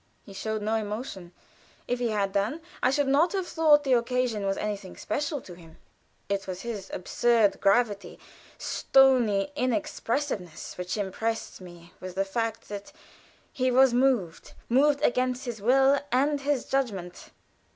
[0.23, 1.31] He showed no emotion;
[1.87, 5.53] if he had done, I should not have thought the occasion was anything special to
[5.53, 5.77] him.
[6.27, 8.17] It was his absurd gravity,
[8.57, 12.91] stony inexpressiveness, which impressed me with the fact that
[13.53, 17.29] he was moved moved against his will and his judgment.